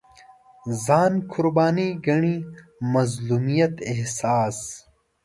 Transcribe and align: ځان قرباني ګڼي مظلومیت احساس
ځان 0.85 1.13
قرباني 1.31 1.87
ګڼي 2.05 2.35
مظلومیت 2.93 3.73
احساس 3.91 4.57